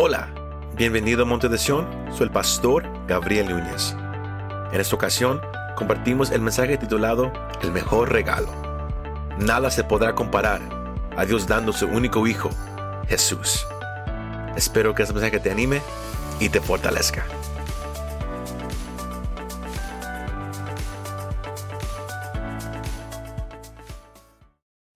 [0.00, 0.32] Hola,
[0.76, 1.84] bienvenido a Monte de Sion,
[2.16, 3.94] soy el pastor Gabriel Núñez.
[4.72, 5.40] En esta ocasión
[5.74, 7.32] compartimos el mensaje titulado
[7.62, 8.46] El mejor regalo.
[9.38, 10.60] Nada se podrá comparar
[11.16, 12.48] a Dios dando su único hijo,
[13.08, 13.66] Jesús.
[14.54, 15.82] Espero que este mensaje te anime
[16.38, 17.26] y te fortalezca.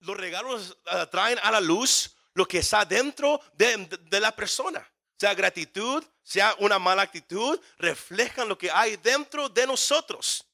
[0.00, 4.32] Los regalos uh, traen a la luz lo que está dentro de, de- de la
[4.34, 4.87] persona.
[5.23, 10.45] Sea gratitud, sea una mala actitud, reflejan lo que hay dentro de nosotros.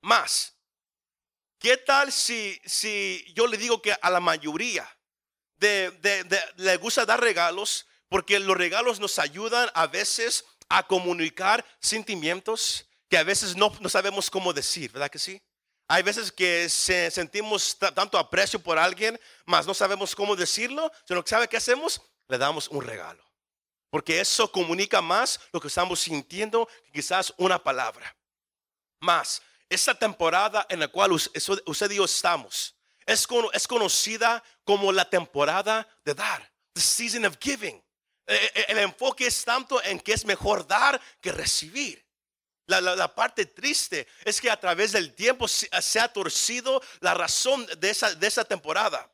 [0.00, 0.54] Más,
[1.58, 4.88] ¿qué tal si, si yo le digo que a la mayoría
[5.58, 13.18] le gusta dar regalos porque los regalos nos ayudan a veces a comunicar sentimientos que
[13.18, 15.42] a veces no, no sabemos cómo decir, ¿verdad que sí?
[15.88, 20.92] Hay veces que se- sentimos ta- tanto aprecio por alguien, mas no sabemos cómo decirlo,
[21.08, 23.25] sino que sabe qué hacemos, le damos un regalo.
[23.90, 28.16] Porque eso comunica más lo que estamos sintiendo que quizás una palabra.
[29.00, 32.76] Más, esta temporada en la cual usted y yo estamos
[33.06, 37.76] es, es conocida como la temporada de dar, the season of giving.
[38.26, 42.04] Eh, eh, El enfoque es tanto en que es mejor dar que recibir.
[42.68, 45.68] La, la- la parte triste es que a través del tiempo se,
[46.00, 49.08] ha torcido la razón de esa, de esa temporada.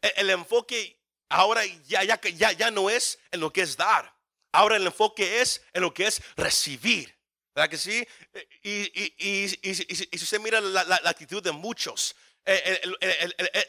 [0.00, 4.14] E- El, enfoque ahora ya, ya, ya, ya no es en lo que es dar.
[4.52, 7.14] Ahora el enfoque es en lo que es recibir.
[7.54, 8.06] ¿Verdad que sí?
[8.34, 8.70] Eh, Y,
[9.02, 12.80] y, y, y- si- usted mira la, la- actitud de muchos, eh,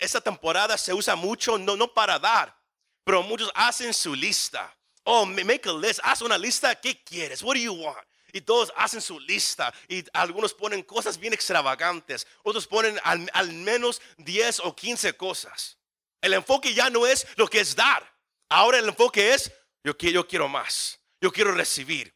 [0.02, 2.56] esta temporada se usa mucho no, no para dar,
[3.04, 4.74] pero muchos hacen su lista.
[5.04, 6.00] Oh, ma- make a list.
[6.04, 6.76] Haz una lista.
[6.76, 7.42] ¿Qué quieres?
[7.42, 7.98] What do you want?
[8.34, 9.74] Y todos hacen su lista.
[9.88, 12.28] Y algunos ponen cosas bien extravagantes.
[12.44, 15.77] Otros ponen al, al menos 10 o 15 cosas.
[16.22, 18.12] El enfoque ya no es lo que es dar.
[18.50, 19.52] Ahora el enfoque es,
[19.84, 21.00] yo quiero, yo quiero más.
[21.22, 22.14] Yo quiero recibir.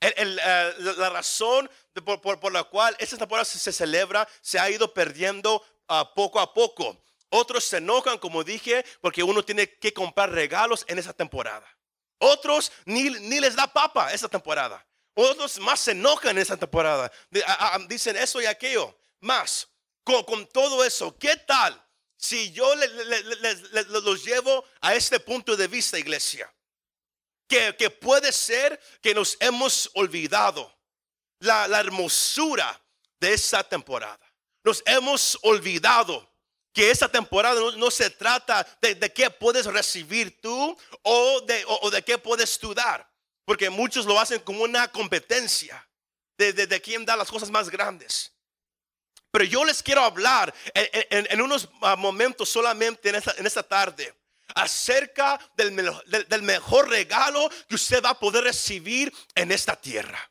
[0.00, 4.58] El- eh, la, razón de- por, por- por la cual esta temporada se, celebra se
[4.58, 6.98] ha ido perdiendo ah, poco a poco.
[7.30, 11.66] Otros se enojan, como dije, porque uno tiene que comprar regalos en esa temporada.
[12.18, 14.84] Otros ni, ni les da papa esa temporada.
[15.14, 17.10] Otros más se enojan en esa temporada.
[17.30, 18.96] De- a- a- dicen eso y aquello.
[19.20, 19.68] Más,
[20.02, 21.80] con, con todo eso, ¿qué tal
[22.22, 26.52] si yo le- los llevo a este punto de vista, iglesia?
[27.76, 30.74] que, puede ser que nos hemos olvidado
[31.40, 32.80] la, hermosura
[33.20, 34.18] de esa temporada.
[34.64, 36.26] Nos hemos olvidado
[36.72, 42.02] que esa temporada no, se trata de, qué puedes recibir tú o de, o- de
[42.02, 43.06] qué puedes tú dar.
[43.44, 45.86] Porque muchos lo hacen como una competencia
[46.38, 48.31] de, de quién da las cosas más grandes.
[49.32, 54.14] Pero yo les quiero hablar en, unos ah, momentos solamente en esta, tarde
[54.54, 55.74] acerca del,
[56.28, 60.30] del- mejor regalo que usted va a poder recibir en esta tierra.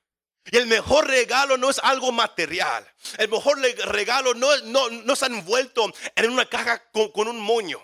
[0.51, 2.87] Y el mejor regalo no es algo material.
[3.17, 7.81] El mejor regalo no, no, no está envuelto en una caja con, un moño.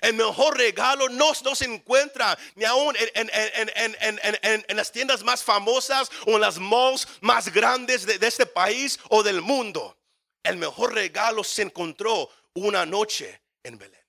[0.00, 5.22] El mejor regalo no, no se encuentra ni aún en- en- en- en las tiendas
[5.22, 9.98] más famosas o en las malls más grandes de, de este país o del mundo.
[10.44, 14.04] El mejor regalo se encontró una noche en Belén.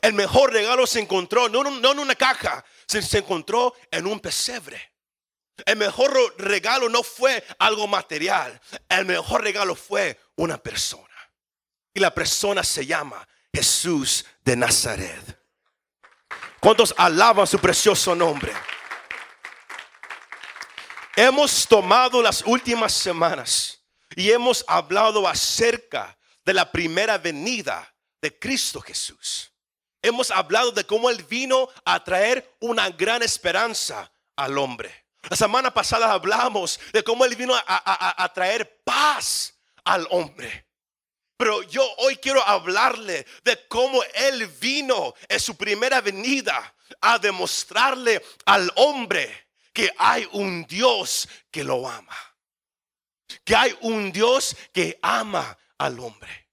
[0.00, 4.92] El mejor regalo se encontró no, en una caja, se, se encontró en un pesebre.
[5.64, 11.04] El mejor regalo no fue algo material, el mejor regalo fue una persona.
[11.92, 15.40] Y la persona se llama Jesús de Nazaret.
[16.60, 18.52] ¿Cuántos alaban su precioso nombre?
[21.16, 23.75] Hemos tomado las últimas semanas
[24.16, 29.52] y hemos hablado acerca de la primera venida de Cristo Jesús.
[30.02, 35.06] Hemos hablado de cómo Él vino a traer una gran esperanza al hombre.
[35.28, 40.66] La semana pasada hablamos de cómo Él vino a, a- a- traer paz al hombre.
[41.36, 48.24] Pero yo hoy quiero hablarle de cómo Él vino en su primera venida a demostrarle
[48.46, 52.16] al hombre que hay un Dios que lo ama.
[53.44, 56.48] Que hay un Dios que ama al hombre.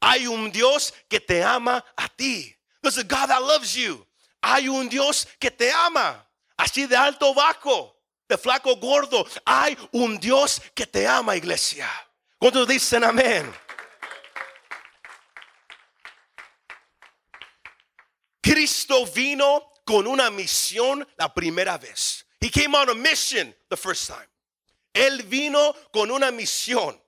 [0.00, 2.54] Hay un Dios que te ama a ti.
[2.82, 4.06] There's a God that loves you.
[4.42, 6.26] Hay un Dios que te ama.
[6.56, 7.96] Así de alto bajo,
[8.28, 9.26] de flaco gordo.
[9.46, 11.88] Hay un Dios que te ama, iglesia.
[12.38, 13.50] ¿Cuántos dicen amén?
[18.42, 22.26] Cristo vino con una misión la primera vez.
[22.40, 24.28] He came on a mission the first time.
[24.94, 26.98] Él vino con una misión.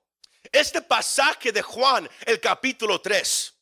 [0.50, 3.52] Este pasaje de Juan, el capítulo 3,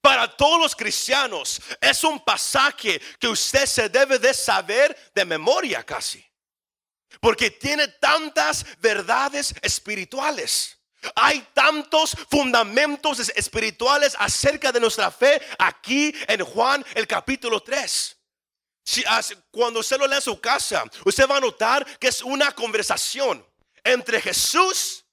[0.00, 5.82] Para todos los cristianos es un pasaje que usted se debe de saber de memoria
[5.84, 6.24] casi.
[7.20, 10.78] Porque tiene tantas verdades espirituales.
[11.14, 18.16] Hay tantos fundamentos espirituales acerca de nuestra fe aquí en Juan el capítulo 3.
[19.50, 23.49] cuando usted lo lee en su casa, usted va a notar que es una conversación
[23.84, 25.04] entre Jesús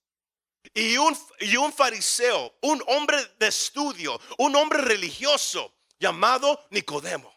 [0.74, 7.34] y un, y un fariseo, un hombre de estudio, un hombre religioso llamado Nicodemo.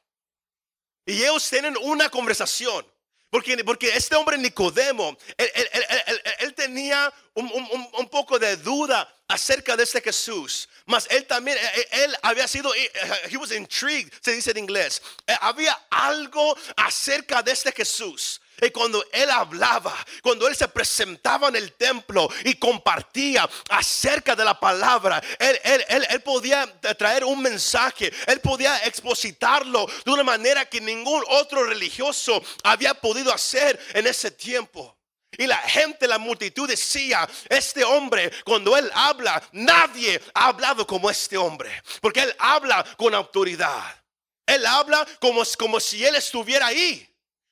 [1.06, 2.86] Y ellos tienen una conversación.
[3.30, 10.68] Porque, porque este hombre Nicodemo, él, tenía un, poco de duda acerca de este Jesús.
[10.84, 11.56] Mas él también,
[11.92, 15.00] él había sido, he was intrigued, se dice en inglés.
[15.28, 21.48] Eh, había algo acerca de este Jesús y cuando él hablaba, cuando él se presentaba
[21.48, 26.66] en el templo y compartía acerca de la palabra, él, podía
[26.98, 33.32] traer un mensaje, él podía expositarlo de una manera que ningún otro religioso había podido
[33.32, 34.96] hacer en ese tiempo.
[35.38, 41.08] Y la gente, la multitud decía, este hombre, cuando él habla, nadie ha hablado como
[41.08, 41.70] este hombre.
[42.00, 43.96] Porque él habla con autoridad.
[44.44, 47.09] Él habla como, como si él estuviera ahí.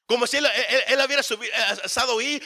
[0.08, 0.46] Como si él,
[1.05, 2.43] hubiera eh, estado ahí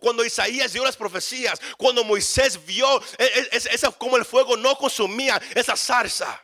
[0.00, 3.68] cuando Isaías dio las profecías, cuando Moisés vio es,
[3.98, 6.40] como el fuego no consumía esa zarza.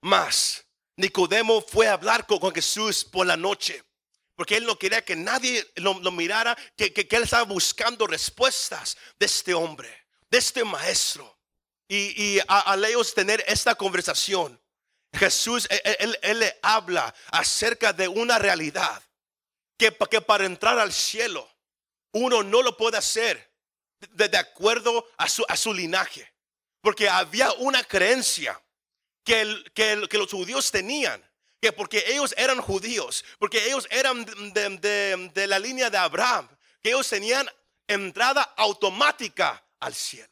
[0.00, 0.66] Más,
[0.96, 3.84] Nicodemo fue a hablar con, Jesús por la noche,
[4.34, 9.54] porque él no quería que nadie lo, mirara, que, él estaba buscando respuestas de este
[9.54, 11.38] hombre, de este maestro.
[11.86, 14.60] Y, a, ellos tener esta conversación,
[15.14, 19.02] Jesús, él, le habla acerca de una realidad
[19.76, 21.48] que, que, para entrar al cielo
[22.12, 23.50] uno no lo puede hacer
[24.10, 26.32] de, acuerdo a su, a su, linaje.
[26.80, 28.60] Porque había una creencia
[29.24, 31.22] que, que, que, los judíos tenían,
[31.60, 36.48] que porque ellos eran judíos, porque ellos eran de, de la línea de Abraham,
[36.82, 37.48] que ellos tenían
[37.88, 40.28] entrada automática al cielo.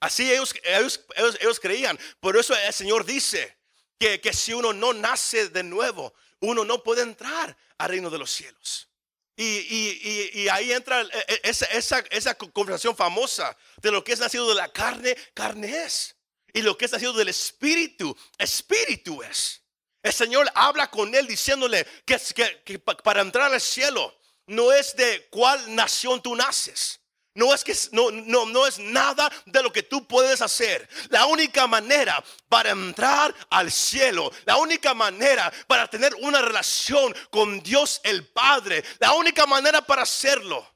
[0.00, 1.00] Así ellos, ellos,
[1.40, 1.98] ellos, creían.
[2.20, 3.56] Por eso el Señor dice
[4.00, 8.18] que, que, si uno no nace de nuevo, uno no puede entrar al reino de
[8.18, 8.88] los cielos.
[9.36, 14.48] Y, ahí entra e, e, esa, esa, esa, conversación famosa de lo que es nacido
[14.48, 16.16] de la carne, carne es.
[16.52, 19.62] Y lo que es nacido del espíritu, espíritu es.
[20.02, 22.18] El Señor habla con él diciéndole que,
[22.64, 26.99] que para entrar al cielo no es de cuál nación tú naces
[27.34, 30.88] no es que no, no, no es nada de lo que tú puedes hacer.
[31.10, 37.60] La única manera para entrar al cielo, la única manera para tener una relación con
[37.62, 40.66] Dios el Padre, la única manera para hacerlo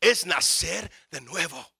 [0.00, 1.72] es nacer de nuevo.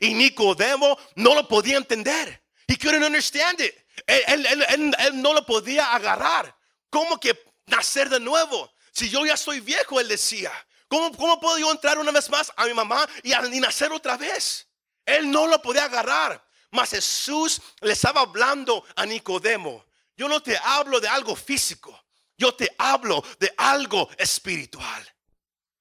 [0.00, 2.42] Y Nicodemo no lo podía entender.
[2.66, 3.74] He couldn't understand it.
[4.06, 6.56] Él, él no lo podía agarrar.
[6.90, 8.72] ¿Cómo que nacer de nuevo?
[8.90, 10.50] Si yo ya soy viejo, él decía.
[10.92, 14.68] ¿Cómo, puedo yo entrar una vez más a mi mamá y, a, nacer otra vez?
[15.06, 16.46] Él no lo podía agarrar.
[16.70, 19.86] Mas Jesús le estaba hablando a Nicodemo.
[20.14, 21.98] Yo no te hablo de algo físico.
[22.36, 25.14] Yo te hablo de algo espiritual.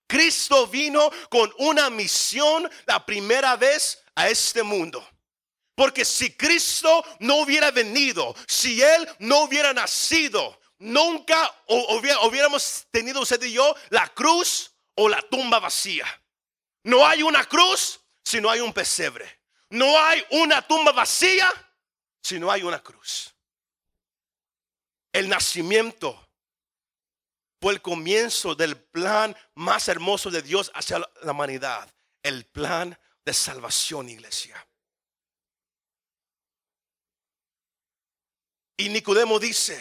[0.07, 5.05] Cristo vino con una misión la primera vez a este mundo.
[5.75, 13.43] Porque si Cristo no hubiera venido, si Él no hubiera nacido, nunca hubiéramos tenido usted
[13.43, 16.05] y yo la cruz o la tumba vacía.
[16.83, 19.41] No hay una cruz si no hay un pesebre.
[19.69, 21.49] No hay una tumba vacía
[22.21, 23.33] si no hay una cruz.
[25.13, 26.29] El nacimiento
[27.61, 31.93] fue el comienzo del plan más hermoso de Dios hacia la humanidad.
[32.23, 34.67] El plan de salvación, iglesia.
[38.77, 39.79] Y Nicodemo dice,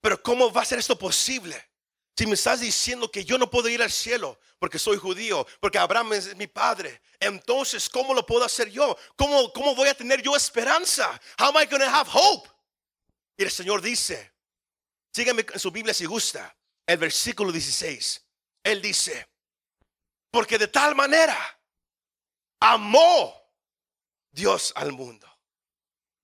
[0.00, 1.68] pero ¿cómo va a ser esto posible?
[2.16, 5.78] Si me estás diciendo que yo no puedo ir al cielo porque soy judío, porque
[5.78, 8.96] Abraham es mi padre, entonces ¿cómo lo puedo hacer yo?
[9.16, 11.20] ¿Cómo, cómo voy a tener yo esperanza?
[11.38, 12.48] How am I going to have hope?
[13.36, 14.32] Y el Señor dice,
[15.12, 16.56] sígueme en su Biblia si gusta,
[16.86, 18.24] el versículo 16.
[18.64, 19.28] Él dice,
[20.30, 21.36] porque de tal manera
[22.60, 23.34] amó
[24.30, 25.26] Dios al mundo.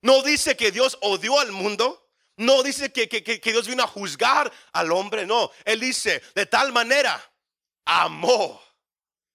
[0.00, 2.01] No dice que Dios odió al mundo.
[2.42, 3.06] No dice que,
[3.44, 5.50] Dios vino a juzgar al hombre, no.
[5.64, 7.22] Él dice, de tal manera,
[7.84, 8.60] amó.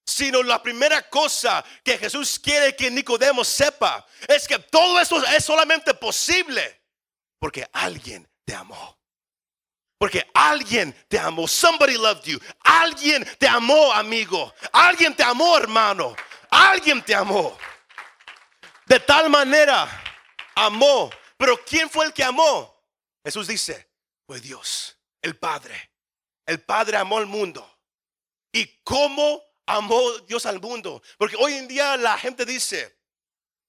[0.06, 5.44] Sino la primera cosa que Jesús quiere que Nicodemo sepa es que todo esto es
[5.44, 6.82] solamente posible
[7.38, 8.98] porque alguien te amó.
[9.98, 11.48] Porque alguien te amó.
[11.48, 12.38] Somebody loved you.
[12.62, 14.54] Alguien te amó, amigo.
[14.72, 16.14] Alguien te amó, hermano.
[16.50, 17.56] Alguien te amó.
[18.86, 19.88] De tal manera
[20.54, 21.10] amó.
[21.36, 22.77] Pero ¿quién fue el que amó?
[23.28, 23.90] Jesús dice,
[24.26, 25.92] fue Dios, el Padre.
[26.46, 27.78] El Padre amó al mundo.
[28.50, 31.02] ¿Y cómo amó Dios al mundo?
[31.18, 32.98] Porque hoy en día la gente dice,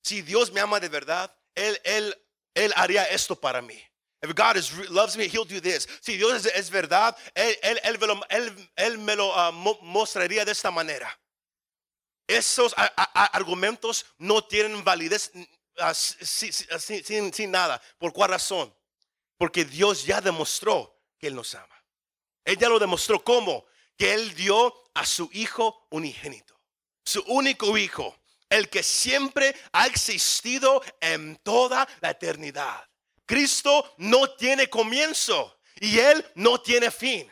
[0.02, 2.18] si Dios me ama de verdad, Él, él,
[2.54, 3.78] él haría esto para mí.
[4.22, 5.90] If God is, loves me, He'll do this.
[6.00, 7.82] Si Dios es, verdad, Él, él,
[8.78, 9.52] él, me lo, uh,
[9.82, 11.20] mostraría de esta manera.
[12.26, 12.74] Esos
[13.14, 17.82] argumentos no tienen validez uh, sin, sin, sin nada.
[17.98, 18.74] ¿Por cuál razón?
[19.40, 21.84] Porque Dios ya demostró que Él nos ama.
[22.44, 23.24] Él ya lo demostró.
[23.24, 23.66] ¿Cómo?
[23.98, 26.60] Que Él dio a su Hijo unigénito.
[27.06, 28.20] Su único Hijo.
[28.50, 32.86] El que siempre ha existido en toda la eternidad.
[33.26, 37.32] Cristo no tiene comienzo y Él no tiene fin.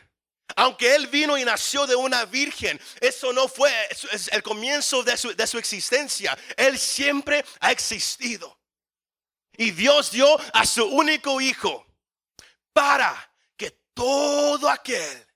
[0.56, 3.70] Aunque Él vino y nació de una virgen, eso no fue
[4.32, 6.38] el comienzo de su, de su existencia.
[6.56, 8.58] Él siempre ha existido.
[9.58, 11.84] Y Dios dio a su único hijo
[12.78, 15.26] para que todo aquel,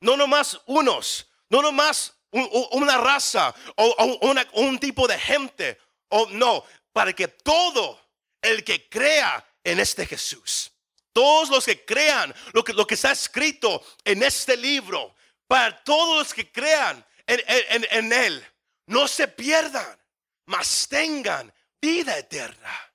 [0.00, 5.78] no nomás unos, no nomás una raza o, un tipo de gente,
[6.10, 7.98] o no, para que todo
[8.42, 10.70] el que crea en este Jesús.
[11.14, 15.14] Todos los que crean lo que, lo que está escrito en este libro,
[15.46, 18.46] para todos los que crean en, en Él,
[18.84, 19.98] no se pierdan,
[20.44, 22.92] mas tengan vida eterna.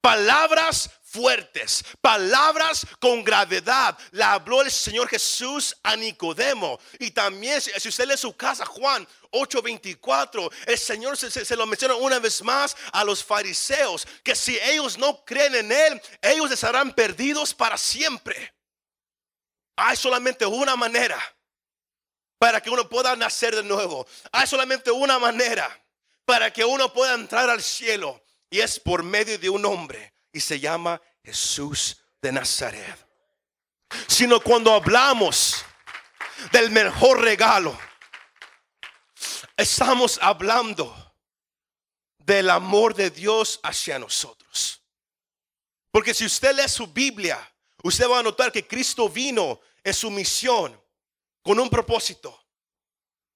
[0.00, 3.98] Palabras fuertes, palabras con gravedad.
[4.12, 6.78] La habló el Señor Jesús a Nicodemo.
[6.98, 12.18] Y también, si usted lee su casa, Juan 8:24, el Señor se, lo menciona una
[12.18, 17.52] vez más a los fariseos, que si ellos no creen en Él, ellos estarán perdidos
[17.52, 18.54] para siempre.
[19.76, 21.18] Hay solamente una manera
[22.38, 24.06] para que uno pueda nacer de nuevo.
[24.30, 25.68] Hay solamente una manera
[26.24, 28.22] para que uno pueda entrar al cielo.
[28.52, 33.06] Y es por medio de un hombre y se llama Jesús de Nazaret.
[34.06, 35.64] Sino cuando hablamos
[36.52, 37.78] del mejor regalo,
[39.56, 41.14] estamos hablando
[42.18, 44.80] del amor de Dios hacia nosotros.
[45.90, 47.38] Porque si usted lee su Biblia,
[47.82, 50.80] usted va a notar que Cristo vino en su misión
[51.42, 52.38] con un propósito.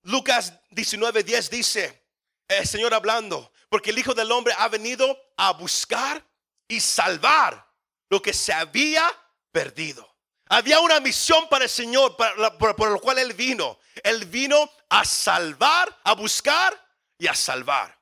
[0.03, 2.07] Lucas 19:10 dice,
[2.47, 6.25] el Señor hablando, porque el Hijo del Hombre ha venido a buscar
[6.69, 7.67] y salvar
[8.09, 9.11] lo que se había
[9.51, 10.09] perdido.
[10.49, 13.79] Había una misión para el Señor por, por, lo cual Él vino.
[14.03, 16.79] Él vino a salvar, a buscar
[17.19, 17.99] y a salvar.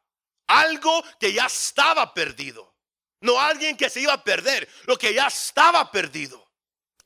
[0.48, 2.74] Algo que ya estaba perdido.
[3.20, 6.50] No alguien que se iba a perder, lo que ya estaba perdido.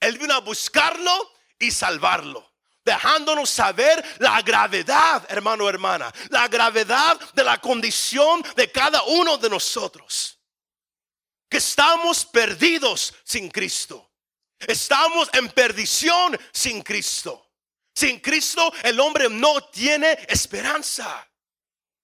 [0.01, 2.53] Él vino a buscarlo y salvarlo
[2.87, 9.51] dejándonos saber la gravedad, hermano, hermana, la gravedad de la condición de cada uno de
[9.51, 10.36] nosotros
[11.49, 14.11] que estamos perdidos sin Cristo.
[14.59, 17.51] Estamos en perdición sin Cristo.
[17.95, 21.29] Sin Cristo el hombre no tiene esperanza.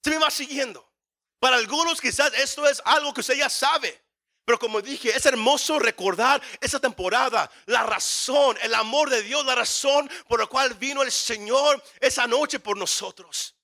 [0.02, 0.90] Se me va siguiendo.
[1.38, 4.00] Para algunos quizás esto es algo que usted ya sabe.
[4.44, 9.54] Pero como dije, es hermoso recordar esa temporada, la razón, el amor de Dios, la
[9.54, 13.54] razón por la cual vino el Señor esa noche por nosotros.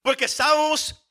[0.00, 1.03] Porque estábamos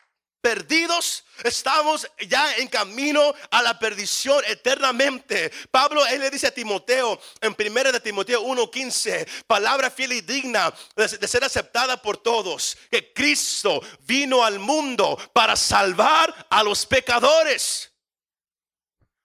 [0.43, 5.49] perdidos, estamos ya en camino a la perdición eternamente.
[5.71, 10.73] Pablo, él le dice a Timoteo en 1 de Timoteo 1:15, palabra fiel y digna
[10.97, 16.85] de, de ser aceptada por todos, que Cristo vino al mundo para salvar a los
[16.85, 17.89] pecadores.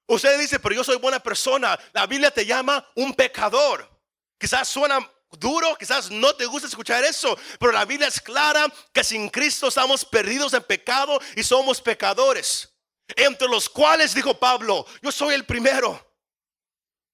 [0.07, 1.77] Usted dice, pero yo soy buena persona.
[1.93, 3.91] La Biblia te llama un pecador.
[4.39, 5.01] Quizás suena
[5.33, 9.69] duro, quizás no te gusta escuchar eso, pero la Biblia es clara que sin Cristo
[9.69, 12.69] estamos perdidos en pecado y somos pecadores.
[13.17, 16.07] Entre los cuales, dijo Pablo, yo soy el primero.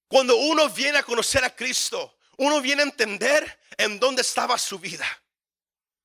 [0.08, 4.78] Cuando uno viene a conocer a Cristo, uno viene a entender en dónde estaba su
[4.78, 5.06] vida.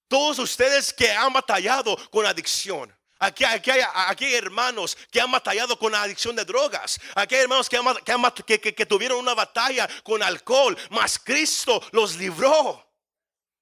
[0.07, 6.03] Todos ustedes que han batallado con adicción, Aquí, hay, hermanos que han batallado con la
[6.03, 6.97] adicción de drogas.
[7.15, 10.77] Aquí hay hermanos que, que, tuvieron una batalla con alcohol.
[10.89, 12.87] Mas Cristo los libró.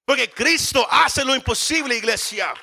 [0.04, 2.54] Porque Cristo hace lo imposible, iglesia.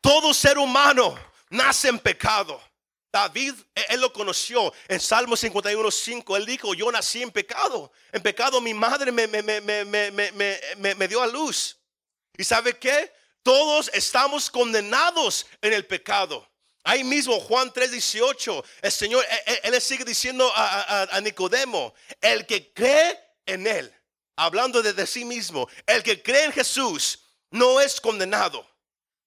[0.00, 1.18] Todo ser humano
[1.50, 2.62] nace en pecado.
[3.10, 6.36] David, e, él lo conoció en Salmo 51.5.
[6.36, 7.90] Él dijo, yo nací en pecado.
[8.12, 9.26] En pecado mi madre me,
[10.94, 11.76] me dio a luz.
[12.36, 13.12] ¿Y sabe qué?
[13.44, 16.48] Todos estamos condenados en el pecado.
[16.82, 22.46] Ahí mismo, Juan 3:18, el Señor, e, e, él, le sigue diciendo a, Nicodemo, el
[22.46, 23.94] que cree en Él,
[24.36, 27.20] hablando de, sí mismo, el que cree en Jesús
[27.50, 28.66] no es condenado,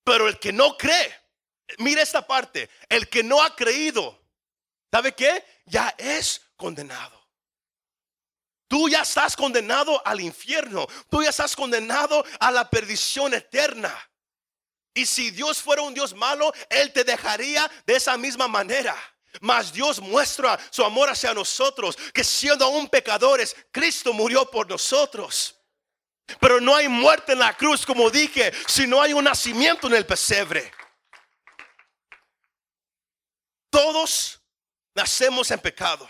[0.03, 1.15] pero el que no cree,
[1.77, 4.19] mira esta parte, el que no ha creído,
[4.91, 5.45] ¿sabe qué?
[5.65, 7.16] Ya es condenado.
[8.67, 10.87] Tú ya estás condenado al infierno.
[11.09, 13.93] Tú ya estás condenado a la perdición eterna.
[14.93, 18.95] Y si Dios fuera un Dios malo, Él te dejaría de esa misma manera.
[19.41, 25.55] Mas Dios muestra su amor hacia nosotros, que siendo aún pecadores, Cristo murió por nosotros.
[26.39, 29.93] Pero no hay muerte en la cruz, como dije, si no hay un nacimiento en
[29.93, 30.71] el pesebre.
[33.69, 34.41] Todos
[34.95, 36.09] nacemos en pecado.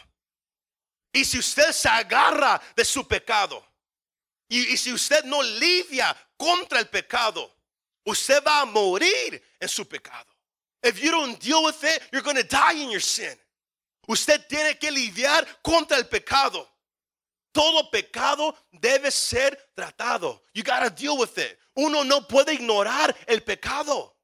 [1.18, 3.66] Y si usted se agarra de su pecado,
[4.48, 7.52] y, si usted no lidia contra el pecado,
[8.06, 10.28] usted va a morir en su pecado.
[10.84, 13.36] If you don't deal with it, you're going to die in your sin.
[14.08, 16.70] Usted tiene que lidiar contra el pecado.
[17.52, 20.44] Todo pecado debe ser tratado.
[20.54, 21.58] You gotta deal with it.
[21.76, 24.16] Uno no puede ignorar el pecado.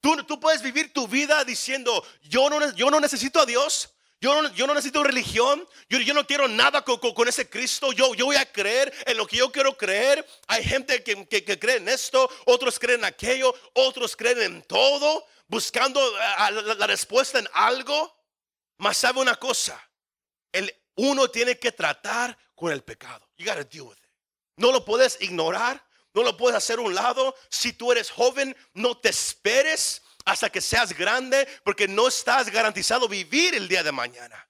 [0.00, 3.90] Tú, tú puedes vivir tu vida diciendo, yo no, yo no necesito a Dios.
[4.20, 5.66] Yo no, yo no necesito religión.
[5.88, 7.92] Yo, yo no quiero nada con, con, ese Cristo.
[7.92, 10.26] Yo, yo voy a creer en lo que yo quiero creer.
[10.46, 14.62] Hay gente que, que, que cree en esto, otros creen en aquello, otros creen en
[14.62, 18.14] todo, buscando eh, la, la respuesta en algo.
[18.76, 19.80] Mas sabe una cosa,
[20.52, 23.26] el, uno tiene que tratar con el pecado.
[23.38, 24.04] You gotta deal with it.
[24.56, 27.34] No lo puedes ignorar, no lo puedes hacer a un lado.
[27.48, 33.08] Si tú eres joven, no te esperes hasta que seas grande, porque no estás garantizado
[33.08, 34.46] vivir el día de mañana.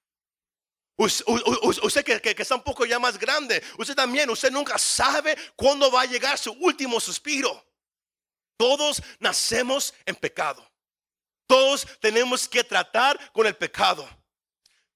[0.97, 6.03] Usted que, está un poco ya más grande, usted también, usted nunca sabe cuándo va
[6.03, 7.65] a llegar su último suspiro.
[8.59, 10.71] Todos nacemos en pecado.
[11.47, 14.07] Todos tenemos que tratar con el pecado.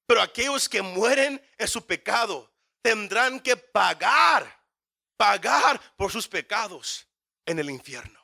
[0.06, 2.52] Pero aquellos que mueren en su pecado
[2.82, 4.62] tendrán que pagar,
[5.16, 7.06] pagar por sus pecados
[7.46, 8.23] en el infierno.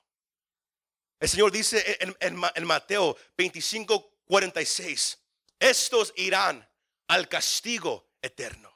[1.21, 5.19] El Señor dice en, Mateo 25, 46,
[5.59, 6.67] estos irán
[7.09, 8.75] al castigo eterno,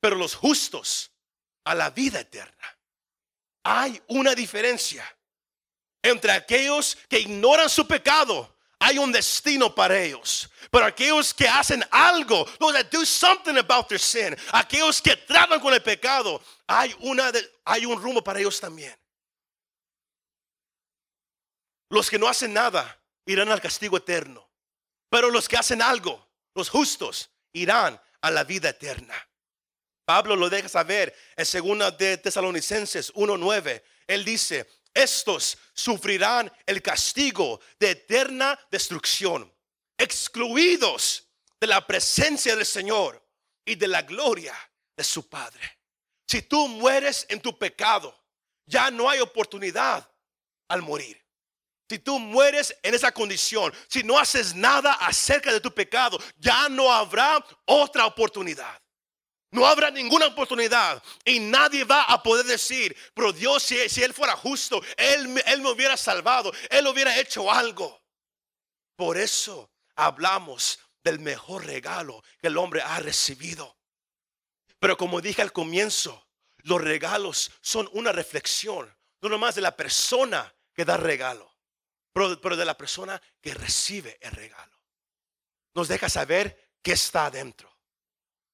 [0.00, 1.10] pero los justos
[1.64, 2.78] a la vida eterna.
[3.64, 5.04] Hay una diferencia
[6.02, 8.56] entre aquellos que ignoran su pecado.
[8.78, 10.50] Hay un destino para ellos.
[10.70, 15.60] Pero aquellos que hacen algo, those that do something about their sin, aquellos que tratan
[15.60, 17.30] con el pecado, hay, una
[17.64, 18.96] hay un rumbo para ellos también.
[21.92, 24.50] Los que no hacen nada irán al castigo eterno.
[25.10, 29.14] Pero los que hacen algo, los justos, irán a la vida eterna.
[30.06, 33.84] Pablo lo deja saber en segunda de Tesalonicenses 1:9.
[34.06, 39.52] Él dice, "Estos sufrirán el castigo de eterna destrucción,
[39.98, 41.28] excluidos
[41.60, 43.22] de la presencia del Señor
[43.66, 44.54] y de la gloria
[44.96, 45.78] de su Padre."
[46.26, 48.18] Si tú mueres en tu pecado,
[48.64, 50.10] ya no hay oportunidad
[50.68, 51.21] al morir.
[51.92, 56.70] Si tú mueres en esa condición, si no haces nada acerca de tu pecado, ya
[56.70, 58.80] no habrá otra oportunidad.
[59.50, 64.34] No habrá ninguna oportunidad y nadie va a poder decir, pero Dios, si, Él fuera
[64.36, 68.02] justo, él, él me hubiera salvado, Él hubiera hecho algo.
[68.96, 73.76] Por eso hablamos del mejor regalo que el hombre ha recibido.
[74.78, 76.26] Pero como dije al comienzo,
[76.62, 81.51] los regalos son una reflexión, no nomás de la persona que da regalo
[82.12, 84.78] pero, de la persona que recibe el regalo.
[85.74, 87.74] Nos deja saber qué está adentro.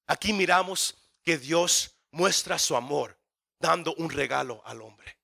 [0.07, 3.19] Aquí miramos que Dios muestra su amor
[3.59, 5.17] dando un regalo al hombre.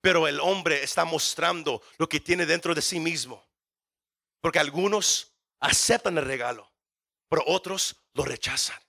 [0.00, 3.46] Pero el hombre está mostrando lo que tiene dentro de sí mismo.
[4.40, 6.72] Porque algunos aceptan el regalo,
[7.28, 8.80] pero otros lo rechazan.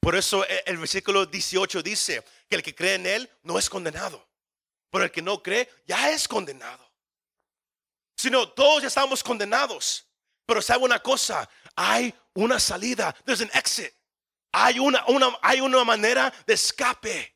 [0.00, 3.70] Por eso e, el versículo 18 dice que el que cree en Él no es
[3.70, 4.26] condenado,
[4.90, 6.83] pero el que no cree ya es condenado
[8.24, 10.06] sino todos ya estamos condenados.
[10.46, 13.92] Pero sabe una cosa, hay una salida, there's an exit.
[14.50, 17.34] Hay una, una, hay una manera de escape.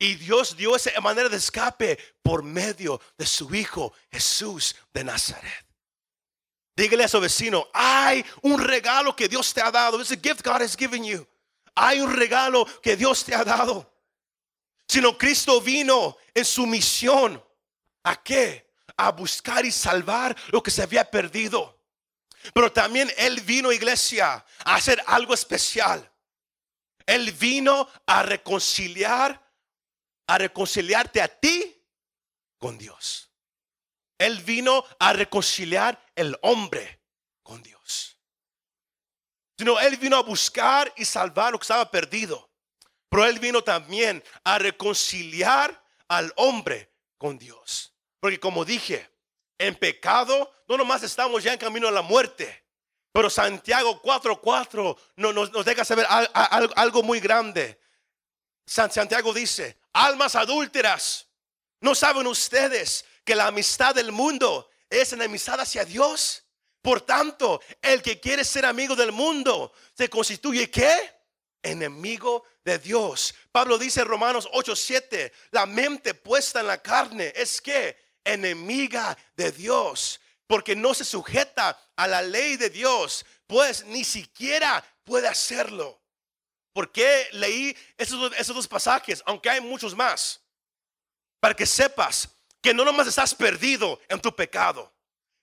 [0.00, 5.64] Y Dios dio esa manera de escape por medio de su Hijo Jesús de Nazaret.
[6.74, 10.00] Dígale a su vecino, hay un regalo que Dios te ha dado.
[10.00, 11.24] It's a gift God has given you.
[11.76, 13.88] Hay un regalo que Dios te ha dado.
[14.88, 17.40] Sino Cristo vino en su misión.
[18.02, 18.63] ¿A qué?
[18.96, 21.80] A buscar y salvar lo que se había perdido.
[22.52, 26.10] Pero también Él vino, iglesia, a hacer algo especial.
[27.06, 29.40] Él vino a reconciliar,
[30.26, 31.82] a reconciliarte a ti
[32.58, 33.30] con Dios.
[34.18, 37.00] Él vino a reconciliar el hombre
[37.42, 38.18] con Dios.
[39.58, 42.50] Sino Él vino a buscar y salvar lo que estaba perdido.
[43.08, 47.93] Pero Él vino también a reconciliar al hombre con Dios.
[48.24, 49.06] Porque como dije,
[49.58, 52.64] en pecado, no nomás estamos ya en camino a la muerte.
[53.12, 57.78] Pero Santiago 4:4 nos, nos, deja saber algo, muy grande.
[58.64, 61.26] San Santiago dice, almas adúlteras,
[61.82, 66.46] ¿no saben ustedes que la amistad del mundo es enemistad hacia Dios?
[66.80, 71.14] Por tanto, el que quiere ser amigo del mundo se constituye ¿qué?
[71.62, 73.34] Enemigo de Dios.
[73.52, 79.52] Pablo dice en Romanos 8:7, la mente puesta en la carne es que enemiga de
[79.52, 86.00] Dios, porque no se sujeta a la ley de Dios, pues ni siquiera puede hacerlo.
[86.72, 89.22] ¿Por qué leí esos, esos dos pasajes?
[89.26, 90.40] Aunque hay muchos más.
[91.40, 92.28] Para que sepas
[92.60, 94.92] que no nomás estás perdido en tu pecado,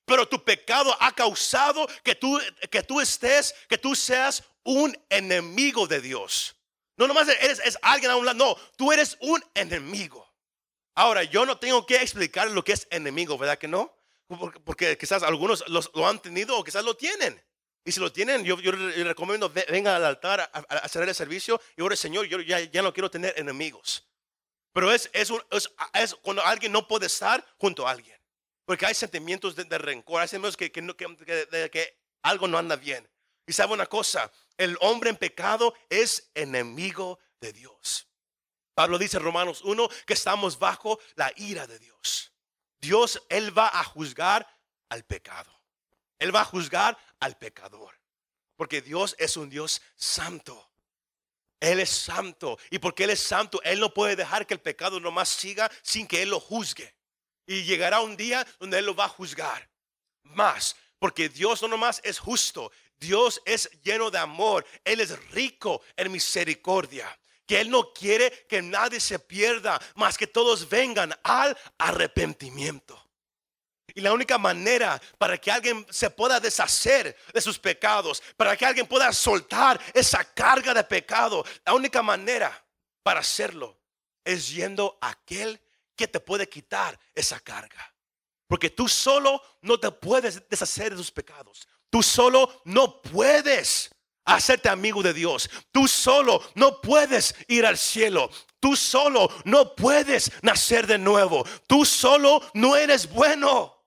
[0.06, 2.40] pero tu pecado ha causado que tú,
[2.70, 6.56] que tú estés, que tú seas un enemigo de Dios.
[6.98, 10.21] No nomás eres es alguien a un lado, no, tú eres un enemigo.
[11.02, 13.92] Ahora, yo no tengo que explicar lo que es enemigo, ¿verdad que no?
[14.64, 17.44] Porque, quizás algunos lo han tenido o quizás lo tienen.
[17.84, 21.16] Y si lo tienen, yo, yo les recomiendo ve- venga al altar a, hacer el
[21.16, 24.08] servicio y ore, Señor, yo ya, no quiero tener enemigos.
[24.74, 25.44] Pero es, un-
[26.22, 28.22] cuando alguien no puede estar junto a alguien.
[28.64, 33.10] Porque hay sentimientos de, de rencor, hay sentimientos de que algo no anda bien.
[33.48, 38.11] Y sabe una cosa, el hombre en pecado es enemigo de Dios.
[38.74, 42.32] Pablo dice en Romanos 1 que estamos bajo la ira de Dios.
[42.80, 44.48] Dios, Él va a juzgar
[44.90, 45.62] al pecado.
[46.20, 48.00] Él va a juzgar al pecador.
[48.56, 50.72] Porque Dios es un Dios santo.
[51.60, 52.58] Él es santo.
[52.70, 56.08] Y porque Él es santo, Él no puede dejar que el pecado nomás siga sin
[56.08, 56.96] que Él lo juzgue.
[57.46, 59.70] Y llegará un día donde Él lo va a juzgar.
[60.24, 60.76] Más.
[61.00, 62.72] Porque Dios no nomás es justo.
[62.98, 64.66] Dios es lleno de amor.
[64.84, 67.18] Él es rico en misericordia.
[67.52, 72.98] Que Él no quiere que nadie se pierda, más que todos vengan al arrepentimiento.
[73.94, 78.66] Y la única manera para que alguien se pueda deshacer de sus pecados, para que
[78.66, 82.66] alguien pueda soltar esa carga de pecado, la única manera
[83.04, 83.78] para hacerlo
[84.24, 85.60] es yendo a aquel
[85.94, 87.94] que te puede quitar esa carga.
[88.48, 91.68] Porque tú solo no te puedes deshacer de tus pecados.
[91.90, 93.90] Tú solo no puedes
[94.26, 95.50] hacerte amigo de Dios.
[95.72, 98.30] Tú solo no puedes ir al cielo.
[98.60, 101.46] Tú solo no puedes nacer de nuevo.
[101.68, 103.78] Tú solo no eres bueno.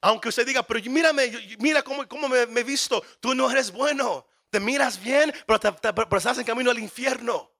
[0.00, 3.02] Aunque usted diga, pero mírame, mira cómo, cómo me, me he visto.
[3.20, 4.26] Tú no eres bueno.
[4.50, 7.50] Te miras bien, pero, te- te- pero estás en camino al infierno.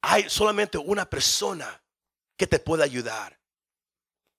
[0.00, 1.82] Hay solamente una persona
[2.36, 3.38] que te puede ayudar.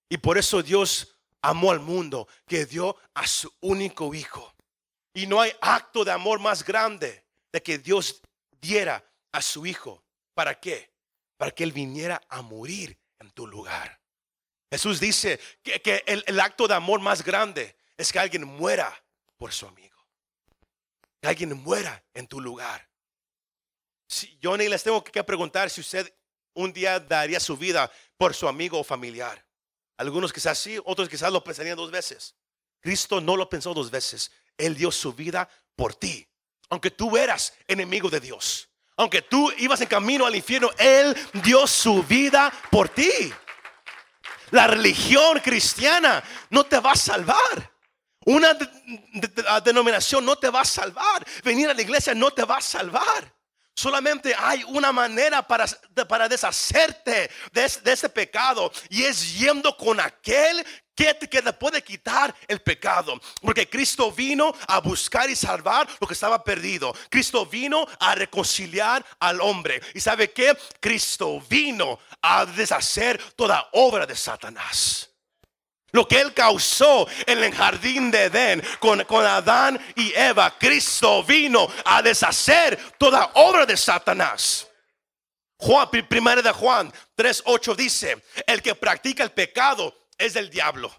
[0.08, 4.56] Y por eso Dios amó al mundo, que dio a su único hijo.
[5.20, 8.22] Y no hay acto de amor más grande de que Dios
[8.62, 9.04] diera
[9.34, 10.02] a su hijo.
[10.34, 10.94] ¿Para qué?
[11.36, 14.00] Para que Él viniera a morir en tu lugar.
[14.72, 18.98] Jesús dice que, el acto de amor más grande es que alguien muera
[19.36, 19.98] por su amigo.
[21.20, 22.90] Que alguien muera en tu lugar.
[24.08, 26.16] Si, yo ni les tengo que preguntar si usted
[26.54, 29.46] un día daría su vida por su amigo o familiar.
[29.98, 32.38] Algunos quizás sí, otros quizás lo pensarían dos veces.
[32.80, 34.32] Cristo no lo pensó dos veces.
[34.60, 36.28] Él dio su vida por ti.
[36.70, 38.70] Aunque tú eras enemigo de Dios.
[38.98, 43.10] Aunque tú ibas en camino al infierno, Él dio su vida por ti.
[44.52, 47.72] La religión cristiana no te va a salvar.
[48.26, 48.66] Una de-
[49.14, 51.26] de- de- denominación no te va a salvar.
[51.44, 53.34] Venir a la iglesia no te va a salvar.
[53.76, 55.66] Solamente hay una manera para,
[56.08, 60.66] para deshacerte de, de ese pecado y es yendo con aquel
[61.00, 63.20] que te, que te puede quitar el pecado.
[63.42, 66.94] Porque Cristo vino a buscar y salvar lo que estaba perdido.
[67.10, 69.82] Cristo vino a reconciliar al hombre.
[69.94, 70.58] ¿Y sabe qué?
[70.82, 75.10] Cristo vino a deshacer toda obra de Satanás.
[75.92, 81.24] Lo que él causó en el jardín de Edén con, con Adán y Eva, Cristo
[81.24, 84.68] vino a deshacer toda obra de Satanás.
[85.58, 90.94] Juan, pri- primera de Juan 3:8 dice, el que practica el pecado es del diablo,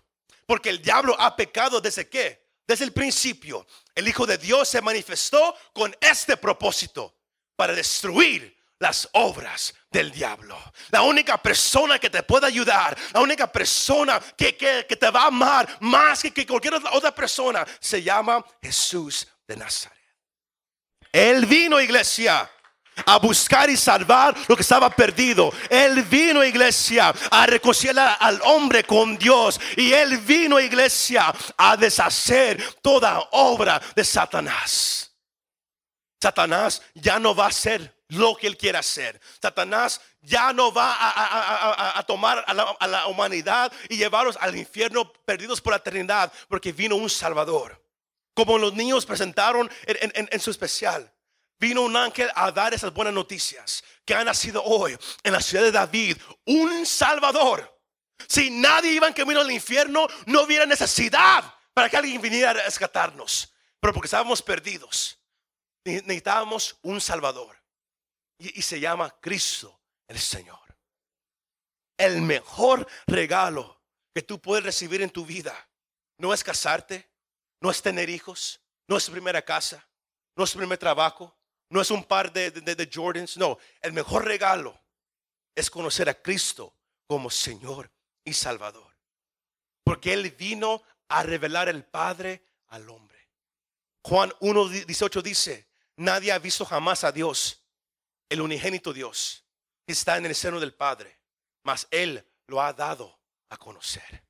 [0.46, 2.48] porque el diablo ha pecado desde qué?
[2.66, 3.66] Desde el principio.
[3.94, 7.16] El Hijo de Dios se manifestó con este propósito,
[7.54, 10.59] para destruir las obras del diablo.
[10.90, 15.24] La única persona que te puede ayudar, la única persona que, que- que te va
[15.24, 19.98] a amar más que, que cualquier otra- persona, se llama Jesús de Nazaret.
[21.12, 22.50] Él vino, iglesia,
[23.06, 25.52] a buscar y salvar lo que estaba perdido.
[25.68, 29.60] Él vino, iglesia, a reconciliar al hombre con Dios.
[29.76, 35.10] Y él vino, iglesia, a deshacer toda obra de Satanás.
[36.20, 39.20] Satanás ya no va a ser lo que Él quiere hacer.
[39.40, 45.72] Satanás ya no va a, tomar a la, humanidad y llevarlos al infierno perdidos por
[45.72, 47.82] la eternidad, porque vino un Salvador.
[48.34, 51.10] Como los niños presentaron en, en- en su especial.
[51.61, 55.62] Vino un ángel a dar esas buenas noticias que ha nacido hoy en la ciudad
[55.62, 57.79] de David, un Salvador.
[58.27, 62.55] Si nadie iba en camino al infierno, no hubiera necesidad para que alguien viniera a
[62.55, 63.53] rescatarnos.
[63.79, 65.18] Pero porque estábamos perdidos,
[65.85, 67.62] ne- necesitábamos un Salvador.
[68.38, 70.59] Y, se llama Cristo el Señor.
[71.99, 73.83] El mejor regalo
[74.14, 75.55] que tú puedes recibir en tu vida
[76.16, 77.11] no es casarte,
[77.61, 79.87] no es tener hijos, no es primera casa,
[80.37, 81.37] no es primer trabajo,
[81.70, 83.37] no es un par de, de- de Jordans.
[83.37, 84.78] No, el mejor regalo
[85.54, 86.74] es conocer a Cristo
[87.06, 87.90] como Señor
[88.24, 88.94] y Salvador.
[89.85, 93.28] Porque Él vino a revelar el Padre al hombre.
[94.02, 97.62] Juan 1.18 dice, nadie ha visto jamás a Dios,
[98.28, 99.44] el unigénito Dios,
[99.87, 101.18] que está en el seno del Padre,
[101.64, 104.22] mas Él lo ha dado a conocer.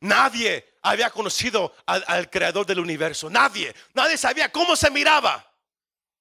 [0.00, 5.50] Nadie había conocido al, al creador del universo, nadie, nadie sabía cómo se miraba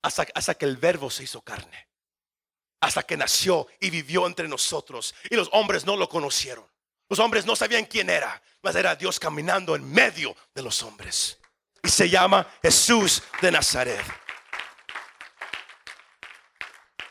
[0.04, 1.90] hasta, que el verbo se hizo carne,
[2.82, 6.66] hasta que nació y vivió entre nosotros y los hombres no lo conocieron.
[7.10, 11.40] Los hombres no sabían quién era, mas era Dios caminando en medio de los hombres.
[11.82, 14.04] Y se llama Jesús de Nazaret.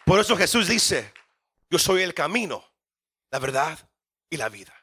[0.04, 1.12] Por eso Jesús dice,
[1.70, 2.64] yo soy el camino,
[3.30, 3.78] la verdad
[4.28, 4.74] y la vida.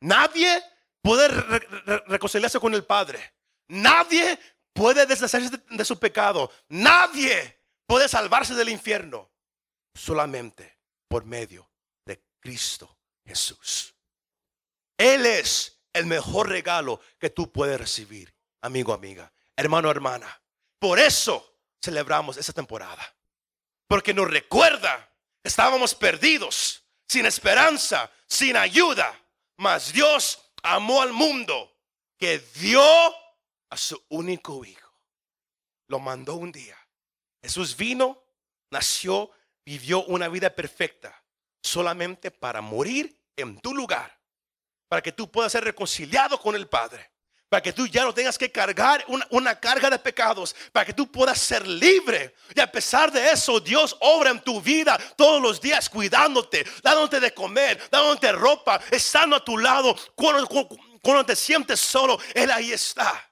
[0.00, 0.62] Nadie
[1.02, 3.34] puede re- re- reconciliarse con el Padre.
[3.68, 4.38] Nadie
[4.78, 6.50] puede deshacerse de, su pecado.
[6.68, 9.30] Nadie puede salvarse del infierno.
[9.94, 11.68] Solamente por medio
[12.06, 13.94] de Cristo Jesús.
[14.96, 20.40] Él es el mejor regalo que tú puedes recibir, amigo, amiga, hermano, hermana.
[20.78, 23.02] Por eso celebramos esta temporada.
[23.88, 25.12] Porque nos recuerda,
[25.42, 29.18] estábamos perdidos, sin esperanza, sin ayuda.
[29.56, 31.76] Mas Dios amó al mundo
[32.16, 32.82] que dio
[33.70, 34.92] a su único hijo.
[35.88, 36.76] Lo mandó un día.
[37.42, 38.22] Jesús vino,
[38.70, 39.30] nació,
[39.64, 41.22] vivió una vida perfecta
[41.62, 44.18] solamente para morir en tu lugar.
[44.88, 47.10] Para que tú puedas ser reconciliado con el Padre.
[47.48, 50.54] Para que tú ya no tengas que cargar una, una carga de pecados.
[50.72, 52.34] Para que tú puedas ser libre.
[52.54, 57.20] Y a pesar de eso, Dios obra en tu vida todos los días cuidándote, dándote
[57.20, 59.94] de comer, dándote ropa, estando a tu lado.
[60.14, 63.27] Cuando, cu- cuando te sientes solo, Él ahí está.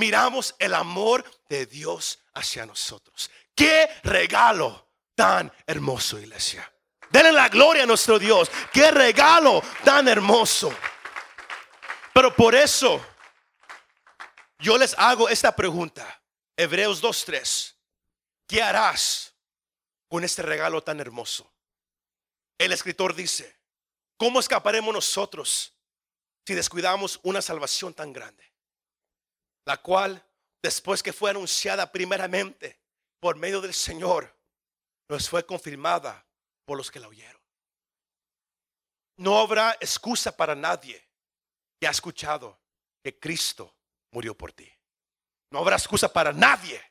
[0.00, 3.30] Miramos el amor de Dios hacia nosotros.
[3.54, 6.72] Qué regalo tan hermoso, iglesia.
[7.10, 8.50] Denle la gloria a nuestro Dios.
[8.72, 10.74] Qué regalo tan hermoso.
[12.14, 12.98] Pero por eso
[14.58, 16.22] yo les hago esta pregunta.
[16.56, 17.74] Hebreos 2.3.
[18.46, 19.34] ¿Qué harás
[20.08, 21.52] con este regalo tan hermoso?
[22.56, 23.54] El escritor dice,
[24.16, 25.74] ¿cómo escaparemos nosotros
[26.46, 28.49] si descuidamos una salvación tan grande?
[29.70, 30.20] La cual,
[30.60, 32.80] después que fue anunciada primeramente
[33.20, 34.36] por medio del Señor,
[35.08, 36.26] nos fue confirmada
[36.64, 37.40] por los que la oyeron.
[39.18, 41.08] No habrá excusa para nadie
[41.80, 42.60] que ha escuchado
[43.00, 43.76] que Cristo
[44.10, 44.68] murió por ti.
[45.52, 46.82] No habrá excusa para nadie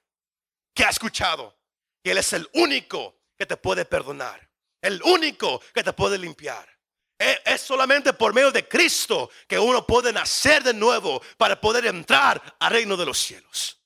[0.73, 1.59] que ha escuchado
[2.01, 4.49] que Él es el único que te puede perdonar,
[4.81, 6.78] el único que te puede limpiar.
[7.19, 12.55] Es solamente por medio de Cristo que uno puede nacer de nuevo para poder entrar
[12.59, 13.77] al reino de los cielos.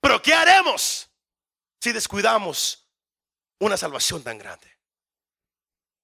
[0.00, 1.08] Pero ¿qué haremos
[1.80, 2.86] si descuidamos
[3.58, 4.70] una salvación tan grande?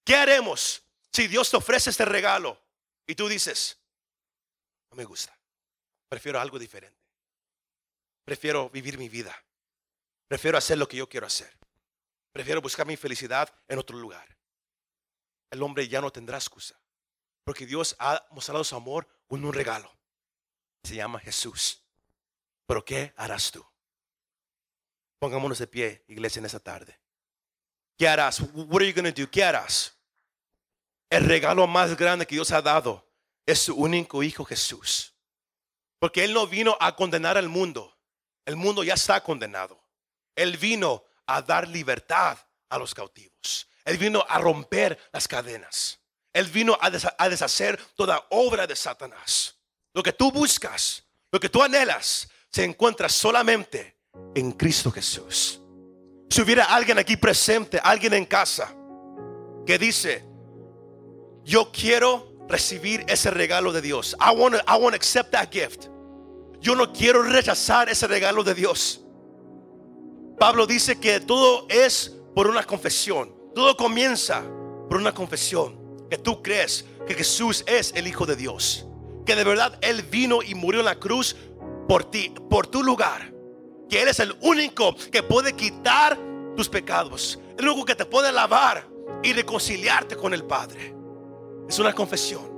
[0.02, 2.58] ¿Qué haremos si Dios te ofrece este regalo
[3.06, 3.78] y tú dices,
[4.90, 5.38] no me gusta,
[6.08, 6.98] prefiero algo diferente?
[8.24, 9.36] Prefiero vivir mi vida.
[10.28, 11.52] Prefiero hacer lo que yo quiero hacer.
[12.32, 14.39] Prefiero buscar mi felicidad en otro lugar.
[15.50, 16.80] El hombre ya no tendrá excusa.
[17.44, 19.90] Porque Dios ha mostrado su amor con un regalo.
[20.82, 21.82] Se llama Jesús.
[22.66, 23.64] Pero ¿qué harás tú?
[25.18, 26.98] Pongámonos de pie, iglesia, en esta tarde.
[27.98, 28.40] ¿Qué harás?
[28.40, 29.30] What are you going do?
[29.30, 29.94] ¿Qué harás?
[31.10, 33.06] El regalo más grande que Dios ha dado
[33.44, 35.12] es su único hijo Jesús.
[35.98, 37.98] Porque Él no vino a condenar al mundo.
[38.46, 39.84] El mundo ya está condenado.
[40.34, 43.68] Él vino a dar libertad a los cautivos.
[43.84, 45.98] Él vino a romper las cadenas.
[46.32, 49.56] Él vino a, desha- a deshacer toda obra de Satanás.
[49.94, 53.96] Lo que tú buscas, lo que tú anhelas, se encuentra solamente
[54.34, 55.60] en Cristo Jesús.
[56.28, 58.72] Si hubiera alguien aquí presente, alguien en casa,
[59.66, 60.24] que dice,
[61.44, 64.16] yo quiero recibir ese regalo de Dios.
[64.20, 65.86] I want to I wanna accept that gift.
[66.60, 69.00] Yo no quiero rechazar ese regalo de Dios.
[70.38, 73.34] Pablo dice que todo es por una confesión.
[73.54, 74.42] Todo comienza
[74.88, 75.78] por una confesión.
[76.08, 78.86] Que tú crees que Jesús es el Hijo de Dios.
[79.24, 81.36] Que de verdad Él vino y murió en la cruz
[81.88, 83.32] por ti, por tu lugar.
[83.88, 86.18] Que Él es el único que puede quitar
[86.56, 87.38] tus pecados.
[87.56, 88.86] El único que te puede lavar
[89.22, 90.94] y reconciliarte con el Padre.
[91.68, 92.50] Es una confesión.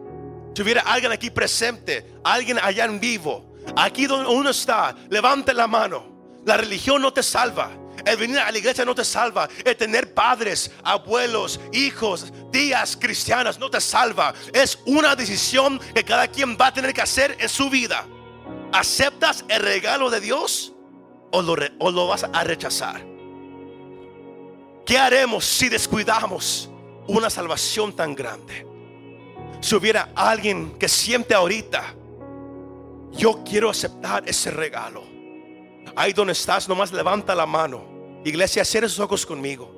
[0.55, 5.67] Si hubiera alguien aquí presente, alguien allá en vivo, aquí donde uno está, levante la
[5.67, 6.41] mano.
[6.45, 7.71] La religión no te salva.
[8.05, 9.49] El venir a la iglesia no te salva.
[9.65, 14.35] El tener padres, abuelos, hijos, tías cristianas no te salva.
[14.53, 18.05] Es una decisión que cada quien va a tener que hacer en su vida.
[18.73, 20.73] ¿Aceptas el regalo de Dios
[21.31, 23.05] o lo, o lo vas a rechazar?
[24.85, 26.69] ¿Qué haremos si descuidamos
[27.07, 28.67] una salvación tan grande?
[29.61, 31.95] Si hubiera alguien que siente ahorita,
[33.13, 35.12] yo quiero aceptar ese regalo.
[35.95, 37.85] Ahí donde estás, nomás levanta la mano.
[38.25, 39.71] Iglesia, cierra sus ojos conmigo.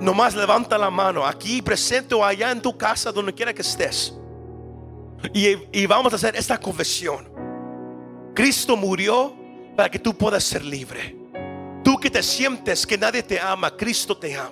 [0.00, 4.14] Nomás levanta la mano aquí presente o allá en tu casa, donde quiera que estés.
[5.32, 7.28] Y, y vamos a hacer esta confesión.
[8.34, 9.34] Cristo murió
[9.76, 11.16] para que tú puedas ser libre.
[11.82, 14.50] Tú que te sientes que nadie te ama, Cristo te ama.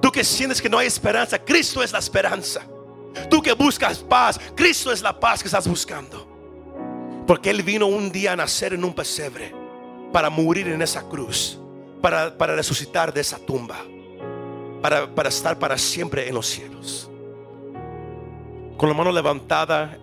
[0.00, 2.62] Tú que sientes que no hay esperanza, Cristo es la esperanza.
[3.30, 6.33] Tú que buscas paz, Cristo es la paz que estás buscando.
[7.26, 9.54] Porque Él vino un día a nacer en un pesebre
[10.12, 11.58] para morir en esa cruz,
[12.00, 13.84] para, para resucitar de esa tumba,
[14.82, 17.10] para, para estar para siempre en los cielos.
[18.76, 19.98] Con la mano levantada,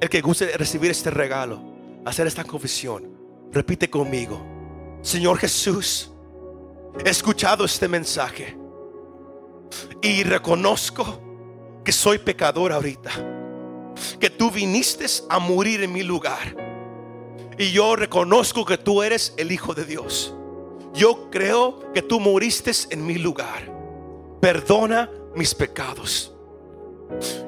[0.00, 1.60] el que guste recibir este regalo,
[2.04, 3.04] hacer esta confesión,
[3.52, 4.40] repite conmigo.
[5.02, 6.10] Señor Jesús,
[7.04, 8.56] he escuchado este mensaje
[10.02, 11.20] y reconozco
[11.84, 13.10] que soy pecador ahorita,
[14.20, 16.56] que tú viniste a morir en mi lugar.
[17.58, 20.34] Y yo reconozco que tú eres el Hijo de Dios.
[20.94, 23.72] Yo creo que tú moriste en mi lugar.
[24.40, 26.32] Perdona mis pecados.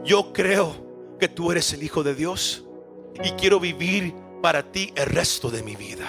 [0.04, 2.64] Yo creo que tú eres el Hijo de Dios
[3.22, 6.08] y quiero vivir para ti el resto de mi vida.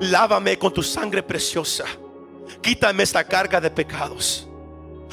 [0.00, 1.84] Lávame con tu sangre preciosa.
[2.60, 4.48] Quítame esta carga de pecados.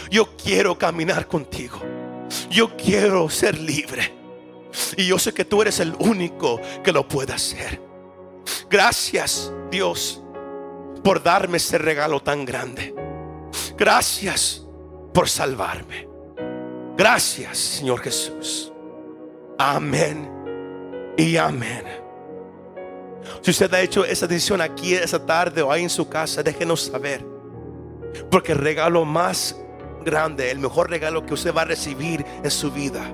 [0.09, 1.79] Yo quiero caminar contigo.
[2.49, 4.20] Yo quiero ser libre.
[4.97, 7.81] Y yo sé que tú eres el único que lo puede hacer.
[8.69, 10.21] Gracias, Dios,
[11.03, 12.93] por darme ese regalo tan grande.
[13.77, 14.65] Gracias
[15.13, 16.07] por salvarme.
[16.97, 18.71] Gracias, Señor Jesús.
[19.57, 20.29] Amén
[21.17, 21.83] y amén.
[23.41, 26.81] Si usted ha hecho esa decisión aquí esa tarde o ahí en su casa, déjenos
[26.81, 27.25] saber.
[28.29, 29.55] Porque el regalo más
[30.03, 33.13] grande, el mejor regalo que usted va a recibir en su vida